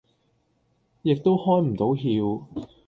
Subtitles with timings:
[1.03, 2.43] 亦都開唔到竅